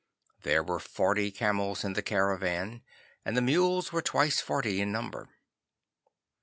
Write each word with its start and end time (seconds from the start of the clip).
There 0.41 0.63
were 0.63 0.79
forty 0.79 1.29
camels 1.29 1.83
in 1.83 1.93
the 1.93 2.01
caravan, 2.01 2.81
and 3.23 3.37
the 3.37 3.41
mules 3.43 3.93
were 3.93 4.01
twice 4.01 4.41
forty 4.41 4.81
in 4.81 4.91
number. 4.91 5.29